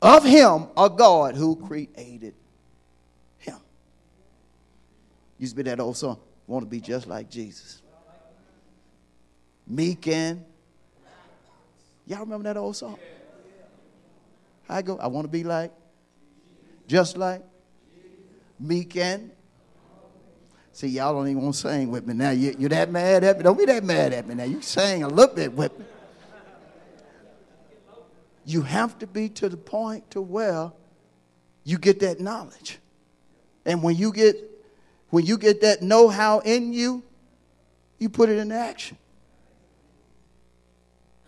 [0.00, 2.34] of him a God who created
[3.38, 3.56] him.
[5.38, 7.82] Used to be that old song, want to be just like Jesus.
[9.66, 10.44] Meek and
[12.06, 12.98] y'all remember that old song?
[14.68, 15.70] I go, I want to be like
[16.86, 17.42] just like
[18.58, 19.30] meek and.
[20.72, 22.30] See, y'all don't even want to sing with me now.
[22.30, 23.42] You, you're that mad at me.
[23.42, 24.44] Don't be that mad at me now.
[24.44, 25.84] You sing a little bit with me.
[28.44, 30.72] You have to be to the point to where
[31.64, 32.78] you get that knowledge.
[33.64, 34.36] And when you get
[35.10, 37.02] when you get that know-how in you,
[37.98, 38.96] you put it into action.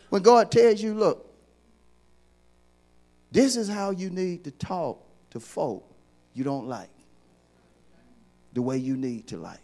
[0.08, 1.30] When God tells you, look,
[3.30, 5.84] this is how you need to talk to folk
[6.34, 6.88] you don't like,
[8.54, 9.60] the way you need to like.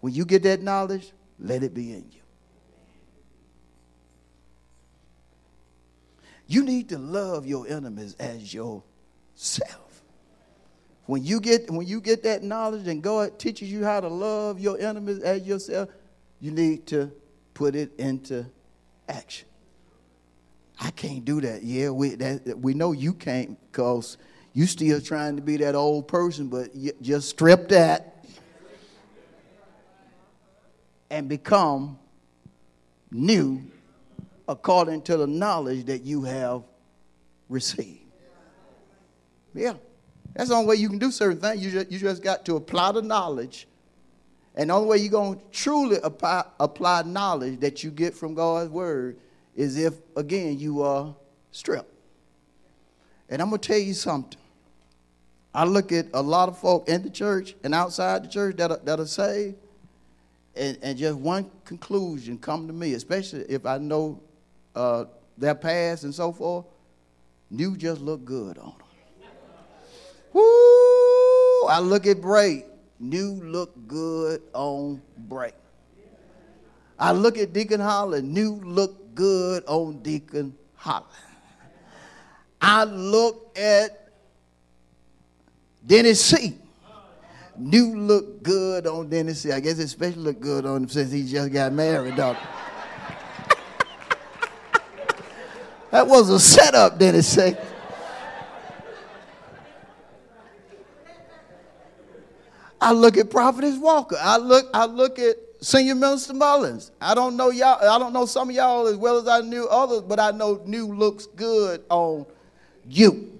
[0.00, 2.20] When you get that knowledge, let it be in you.
[6.46, 10.02] You need to love your enemies as yourself.
[11.06, 14.60] When you get when you get that knowledge and God teaches you how to love
[14.60, 15.88] your enemies as yourself,
[16.40, 17.10] you need to
[17.54, 18.46] put it into
[19.08, 19.48] action.
[20.80, 21.62] I can't do that.
[21.62, 24.18] Yeah, we that, we know you can't because
[24.56, 26.70] you still trying to be that old person, but
[27.02, 28.24] just strip that
[31.10, 31.98] and become
[33.10, 33.62] new
[34.48, 36.62] according to the knowledge that you have
[37.50, 38.00] received.
[39.52, 39.74] Yeah.
[40.34, 41.62] That's the only way you can do certain things.
[41.62, 43.68] You just, you just got to apply the knowledge.
[44.54, 48.32] And the only way you're going to truly apply, apply knowledge that you get from
[48.32, 49.18] God's word
[49.54, 51.14] is if, again, you are
[51.50, 51.92] stripped.
[53.28, 54.40] And I'm going to tell you something.
[55.56, 58.70] I look at a lot of folk in the church and outside the church that
[58.70, 59.56] are, that are saved,
[60.54, 64.20] and, and just one conclusion come to me, especially if I know
[64.74, 65.06] uh,
[65.38, 66.66] their past and so forth.
[67.48, 69.28] New just look good on them.
[70.34, 71.66] Woo!
[71.68, 72.66] I look at Bray.
[73.00, 75.52] New look good on Bray.
[76.98, 78.30] I look at Deacon Holland.
[78.30, 81.06] New look good on Deacon Holland.
[82.60, 84.05] I look at
[85.86, 86.58] Dennis C.
[87.56, 89.52] New look good on Dennis C.
[89.52, 92.36] I guess it especially look good on him since he just got married, dog.
[95.90, 97.54] that was a setup, Dennis C.
[102.78, 104.18] I look at Prophetess Walker.
[104.20, 106.90] I look, I look at Senior Minister Mullins.
[107.00, 109.66] I don't know y'all, I don't know some of y'all as well as I knew
[109.68, 112.26] others, but I know new looks good on
[112.84, 113.35] you.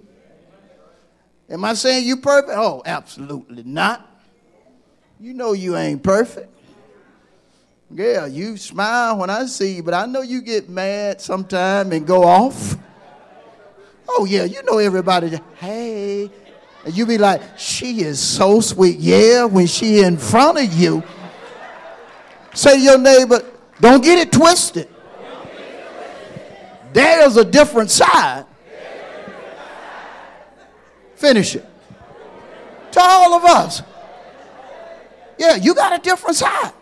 [1.49, 2.53] Am I saying you perfect?
[2.55, 4.09] Oh, absolutely not.
[5.20, 6.51] You know you ain't perfect.
[7.90, 12.07] Yeah, you smile when I see you, but I know you get mad sometime and
[12.07, 12.76] go off.
[14.09, 15.38] Oh yeah, you know everybody.
[15.57, 16.30] Hey,
[16.84, 18.99] and you be like, she is so sweet.
[18.99, 21.03] Yeah, when she in front of you.
[22.55, 23.44] Say your neighbor,
[23.80, 24.88] don't get it twisted.
[26.92, 28.45] There's a different side.
[31.17, 31.67] Finish it.
[32.93, 33.83] To all of us.
[35.39, 36.73] Yeah, you got a different side.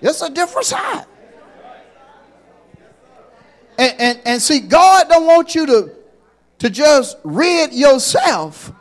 [0.00, 1.06] It's a different side.
[3.78, 5.96] And, and, and see, God don't want you to
[6.58, 8.72] to just rid yourself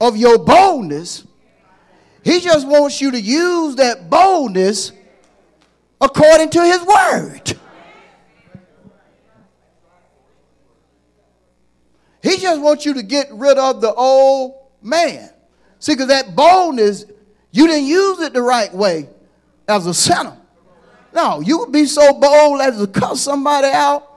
[0.00, 1.26] of your boldness.
[2.22, 4.92] He just wants you to use that boldness
[6.00, 7.58] according to his word.
[12.22, 15.30] He just wants you to get rid of the old man.
[15.78, 17.06] See, because that boldness,
[17.50, 19.08] you didn't use it the right way
[19.66, 20.36] as a sinner.
[21.14, 24.10] No, you would be so bold as to cuss somebody out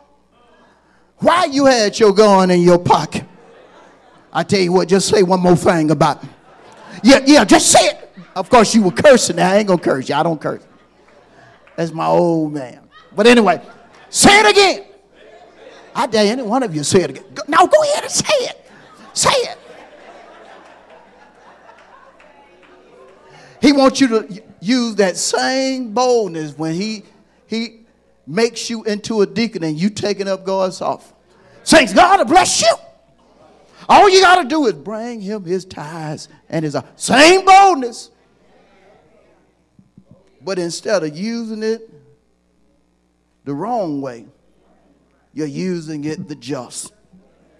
[1.23, 3.23] why you had your gun in your pocket?
[4.31, 6.29] I tell you what, just say one more thing about it.
[7.01, 8.13] Yeah, yeah, just say it.
[8.35, 9.37] Of course, you were cursing.
[9.37, 10.15] Now I ain't gonna curse you.
[10.15, 10.65] I don't curse.
[11.77, 12.81] That's my old man.
[13.15, 13.61] But anyway,
[14.09, 14.92] say it again.
[15.95, 17.25] I dare any one of you say it again.
[17.47, 18.65] Now go ahead and say it.
[19.13, 19.57] Say it.
[23.61, 27.03] He wants you to use that same boldness when he
[27.47, 27.81] he
[28.25, 31.13] makes you into a deacon and you taking up God's office.
[31.63, 32.73] Saints, God will bless you.
[33.87, 38.11] All you got to do is bring him his tithes and his same boldness.
[40.41, 41.89] But instead of using it
[43.45, 44.25] the wrong way,
[45.33, 46.93] you're using it the just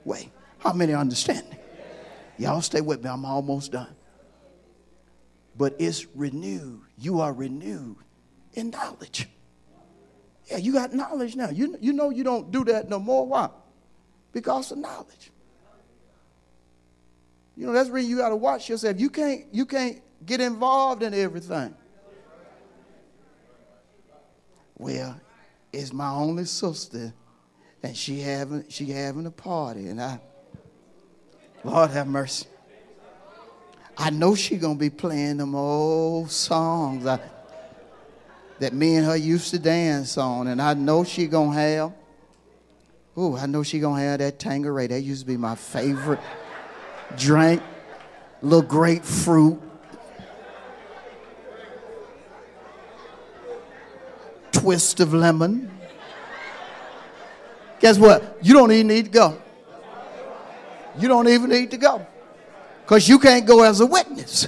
[0.06, 0.32] way.
[0.60, 1.46] How many understand?
[2.38, 3.10] Y'all stay with me.
[3.10, 3.96] I'm almost done.
[5.58, 6.82] But it's renewed.
[6.98, 7.98] You are renewed
[8.54, 9.28] in knowledge.
[10.50, 11.50] Yeah, you got knowledge now.
[11.50, 13.26] You, you know you don't do that no more.
[13.26, 13.50] Why?
[14.34, 15.32] because of knowledge.
[17.56, 19.00] You know, that's where you got to watch yourself.
[19.00, 21.76] You can't, you can't get involved in everything.
[24.76, 25.16] Well,
[25.72, 27.14] it's my only sister,
[27.84, 30.20] and she having she having a party, and I
[31.64, 32.48] Lord have mercy.
[33.98, 37.20] I know she gonna be playing them old songs I,
[38.60, 41.94] that me and her used to dance on, and I know she gonna have.
[43.16, 44.88] Oh, I know she gonna have that Tanqueray.
[44.88, 46.20] That used to be my favorite
[47.18, 47.62] drink.
[48.42, 49.62] Little grapefruit.
[54.52, 55.73] Twist of lemon.
[57.84, 58.38] Guess what?
[58.42, 59.38] You don't even need to go.
[60.98, 62.08] You don't even need to go.
[62.82, 64.48] Because you can't go as a witness.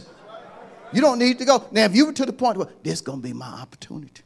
[0.93, 1.67] You don't need to go.
[1.69, 4.21] Now, if you were to the point where this is going to be my opportunity.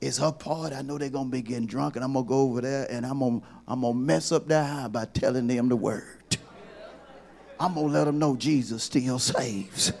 [0.00, 0.72] It's her part.
[0.72, 2.88] I know they're going to be getting drunk, and I'm going to go over there
[2.90, 6.36] and I'm going to I'm gonna mess up their high by telling them the word.
[7.60, 9.92] I'm going to let them know Jesus still saves.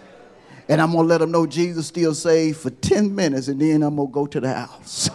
[0.68, 3.84] And I'm going to let them know Jesus still saves for 10 minutes, and then
[3.84, 5.10] I'm going to go to the house.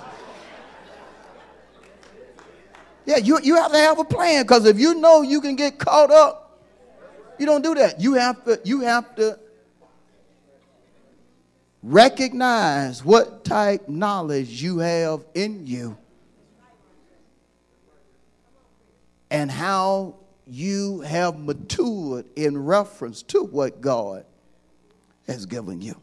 [3.09, 5.79] Yeah, you, you have to have a plan because if you know you can get
[5.79, 6.49] caught up
[7.39, 8.01] you don't do that.
[8.01, 9.39] You have to, you have to
[11.81, 15.97] recognize what type knowledge you have in you
[19.31, 24.25] and how you have matured in reference to what God
[25.25, 25.95] has given you.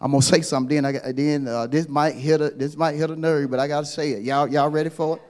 [0.00, 0.82] I'm gonna say something.
[0.82, 3.68] Then, I, then uh, this might hit a this might hit a nerve, but I
[3.68, 4.22] gotta say it.
[4.22, 5.29] Y'all y'all ready for it?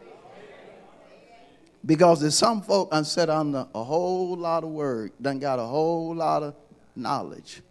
[1.85, 5.65] Because there's some folk I'm set under a whole lot of word, done got a
[5.65, 6.55] whole lot of
[6.95, 7.63] knowledge,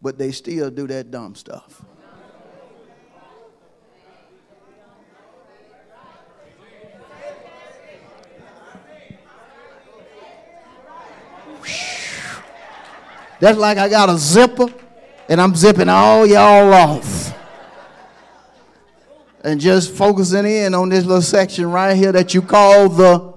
[0.00, 1.82] but they still do that dumb stuff.
[13.40, 14.68] That's like I got a zipper
[15.28, 17.19] and I'm zipping all y'all off
[19.42, 23.34] and just focusing in on this little section right here that you call the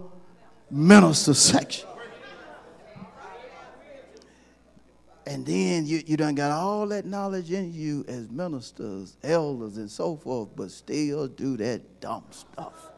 [0.70, 1.88] minister section.
[5.26, 9.90] And then you, you done got all that knowledge in you as ministers, elders, and
[9.90, 12.92] so forth, but still do that dumb stuff.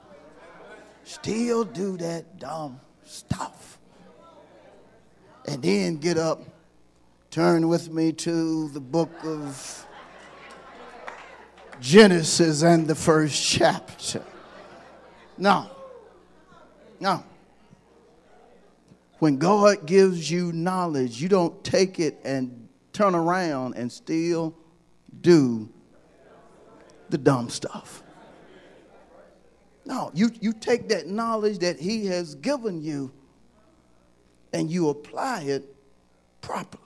[1.04, 3.78] Still do that dumb stuff.
[5.48, 6.42] And then get up,
[7.30, 9.86] turn with me to the book of
[11.82, 14.24] Genesis and the first chapter.
[15.38, 15.70] No.
[17.00, 17.24] No.
[19.20, 24.56] When God gives you knowledge, you don't take it and turn around and still
[25.22, 25.70] do
[27.10, 28.04] the dumb stuff.
[29.86, 33.12] No, you, you take that knowledge that He has given you
[34.52, 35.76] and you apply it
[36.42, 36.82] properly.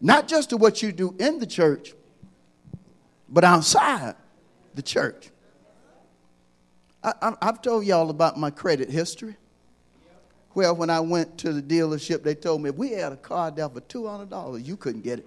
[0.00, 1.94] Not just to what you do in the church,
[3.32, 4.14] but outside
[4.74, 5.30] the church.
[7.02, 9.36] I, have told y'all about my credit history.
[10.54, 13.50] Well, when I went to the dealership, they told me if we had a car
[13.50, 15.26] down for $200, you couldn't get it.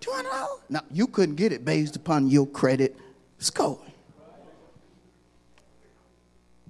[0.00, 0.46] $200?
[0.70, 2.96] Now, you couldn't get it based upon your credit
[3.38, 3.82] score.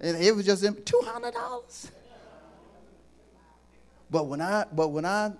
[0.00, 1.90] And it was just $200.
[4.10, 5.30] But when I, but when I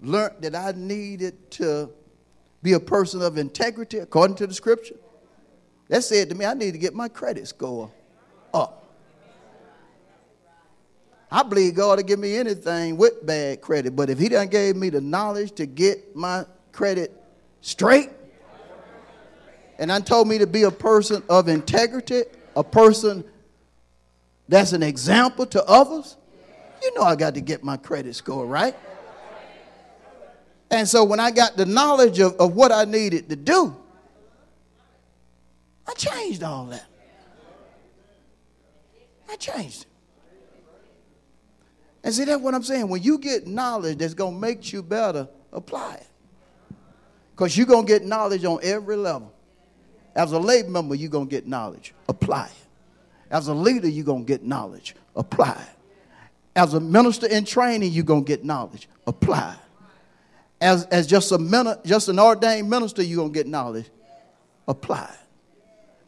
[0.00, 1.90] learned that I needed to
[2.62, 4.96] be a person of integrity according to the scripture.
[5.88, 7.90] That said to me, I need to get my credit score
[8.54, 8.80] up.
[11.32, 14.76] I believe God will give me anything with bad credit, but if He done gave
[14.76, 17.12] me the knowledge to get my credit
[17.60, 18.10] straight,
[19.78, 22.24] and I told me to be a person of integrity,
[22.56, 23.24] a person
[24.48, 26.16] that's an example to others,
[26.82, 28.76] you know I got to get my credit score right.
[30.70, 33.76] And so when I got the knowledge of, of what I needed to do,
[35.86, 36.86] I changed all that.
[39.28, 39.86] I changed.
[42.04, 42.88] And see, that's what I'm saying.
[42.88, 46.06] When you get knowledge that's going to make you better, apply it.
[47.32, 49.32] Because you're going to get knowledge on every level.
[50.14, 51.94] As a lay member, you're going to get knowledge.
[52.08, 52.52] Apply it.
[53.30, 54.94] As a leader, you're going to get knowledge.
[55.16, 55.78] Apply it.
[56.56, 58.88] As a minister in training, you're going to get knowledge.
[59.06, 59.69] Apply it
[60.60, 63.86] as, as just, a just an ordained minister, you're going to get knowledge.
[64.68, 65.18] Apply it.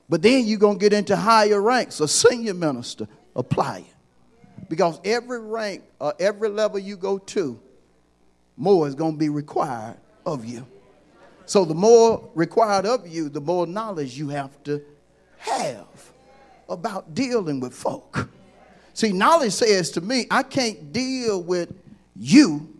[0.09, 3.09] But then you're going to get into higher ranks, a senior minister.
[3.35, 4.67] Apply it.
[4.69, 7.59] Because every rank or every level you go to,
[8.57, 9.97] more is going to be required
[10.27, 10.67] of you.
[11.47, 14.83] So the more required of you, the more knowledge you have to
[15.39, 15.87] have
[16.69, 18.29] about dealing with folk.
[18.95, 21.73] See, knowledge says to me, I can't deal with
[22.15, 22.72] you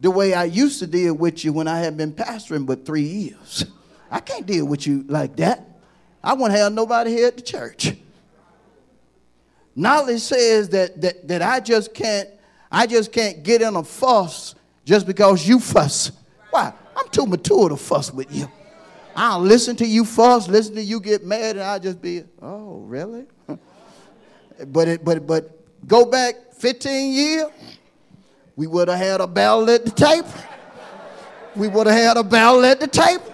[0.00, 3.02] the way I used to deal with you when I had been pastoring but three
[3.02, 3.64] years.
[4.10, 5.64] I can't deal with you like that.
[6.22, 7.94] I won't have nobody here at the church.
[9.74, 12.28] Knowledge says that, that, that I just can't,
[12.70, 16.10] I just can't get in a fuss just because you fuss.
[16.50, 16.72] Why?
[16.96, 18.50] I'm too mature to fuss with you.
[19.14, 22.78] I'll listen to you fuss, listen to you get mad, and I'll just be, oh,
[22.78, 23.26] really?
[24.66, 27.46] but it, but but go back 15 years,
[28.58, 30.28] we would have had a battle at the table.
[31.54, 33.32] We would have had a battle at the table.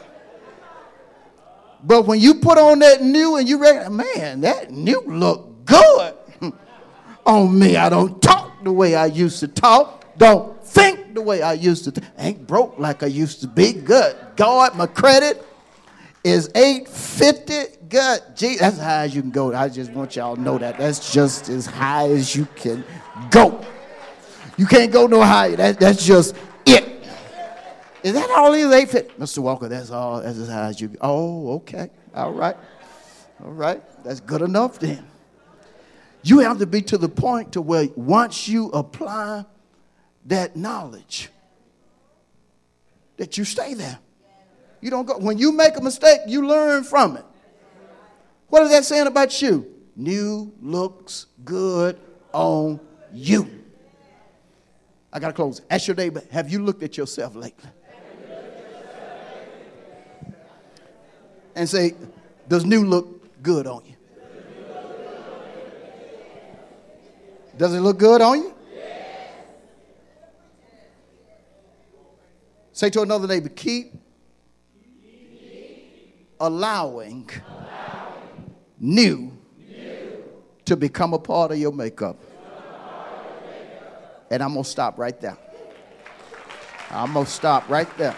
[1.83, 6.15] But when you put on that new and you reckon, man, that new look good
[7.27, 7.79] on me.
[7.79, 10.05] I don't talk the way I used to talk.
[10.19, 12.03] Don't think the way I used to.
[12.19, 13.73] Ain't broke like I used to be.
[13.73, 14.15] Good.
[14.37, 15.43] God, my credit
[16.23, 17.87] is 850.
[17.89, 18.21] Good.
[18.37, 19.55] Gee, that's as high as you can go.
[19.55, 20.77] I just want y'all to know that.
[20.77, 22.85] That's just as high as you can
[23.31, 23.65] go.
[24.57, 25.57] You can't go no higher.
[25.57, 26.35] That, that's just
[26.65, 26.85] it.
[28.03, 29.15] Is that all these 850?
[29.21, 29.39] Mr.
[29.39, 30.21] Walker, that's all.
[30.21, 30.95] That's as high as you.
[31.01, 31.91] Oh, okay.
[32.15, 32.57] All right.
[33.43, 33.83] All right.
[34.05, 35.05] That's good enough then.
[36.23, 39.45] You have to be to the point to where once you apply
[40.27, 41.29] that knowledge,
[43.17, 43.99] that you stay there.
[44.81, 45.19] You don't go.
[45.19, 47.25] When you make a mistake, you learn from it.
[48.49, 49.67] What is that saying about you?
[49.97, 51.99] New looks good
[52.33, 52.81] on
[53.13, 53.64] you.
[55.15, 55.63] I got to close.
[55.71, 57.71] Ask your neighbor, have you looked at yourself lately?
[61.55, 61.95] And say,
[62.49, 63.95] does new look good on you?
[67.57, 68.55] Does it look good on you?
[72.73, 73.93] Say to another neighbor, keep,
[76.41, 77.31] allowing,
[78.81, 79.31] new,
[80.65, 82.19] to become a part of your makeup.
[84.35, 85.37] And I'm going to stop right there.
[86.91, 88.17] I'm going to stop right there.